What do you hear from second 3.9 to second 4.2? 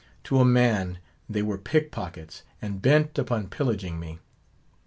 me.